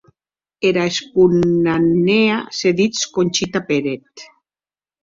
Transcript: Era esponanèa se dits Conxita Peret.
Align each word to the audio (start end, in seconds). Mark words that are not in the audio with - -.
Era 0.69 0.85
esponanèa 0.91 2.41
se 2.61 2.75
dits 2.81 3.07
Conxita 3.21 3.67
Peret. 3.71 4.31